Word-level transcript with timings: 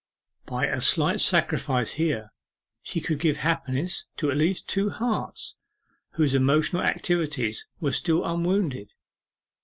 By 0.47 0.65
a 0.65 0.81
slight 0.81 1.19
sacrifice 1.19 1.91
here 1.91 2.31
she 2.81 2.99
could 3.01 3.19
give 3.19 3.37
happiness 3.37 4.07
to 4.17 4.31
at 4.31 4.37
least 4.37 4.67
two 4.67 4.89
hearts 4.89 5.55
whose 6.13 6.33
emotional 6.33 6.81
activities 6.81 7.67
were 7.79 7.91
still 7.91 8.25
unwounded. 8.25 8.93